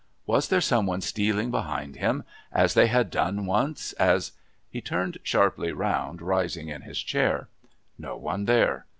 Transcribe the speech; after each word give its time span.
Was 0.25 0.47
there 0.47 0.61
some 0.61 0.87
one 0.87 1.01
stealing 1.01 1.51
behind 1.51 1.97
him, 1.97 2.23
as 2.51 2.73
they 2.73 2.87
had 2.87 3.11
done 3.11 3.45
once, 3.45 3.93
as...? 3.99 4.31
He 4.67 4.81
turned 4.81 5.19
sharply 5.21 5.71
round, 5.71 6.23
rising 6.23 6.69
in 6.69 6.81
his 6.81 6.97
chair. 7.03 7.49
No 7.99 8.17
one 8.17 8.45
there. 8.45 8.87